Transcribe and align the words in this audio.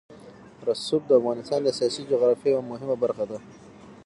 رسوب 0.67 1.01
د 1.07 1.11
افغانستان 1.19 1.59
د 1.63 1.69
سیاسي 1.77 2.01
جغرافیه 2.11 2.51
یوه 2.53 2.63
مهمه 2.71 2.95
برخه 3.03 3.25
ده. 3.29 3.37